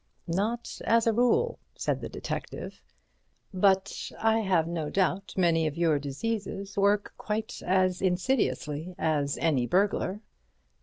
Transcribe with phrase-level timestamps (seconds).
[0.27, 2.81] "Not as a rule," said the detective,
[3.53, 9.67] "but I have no doubt many of your diseases work quite as insidiously as any
[9.67, 10.21] burglar."